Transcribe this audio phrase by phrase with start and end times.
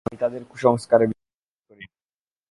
[0.05, 1.95] আমি তাদের কুসংস্কারে বিশ্বাস করি না।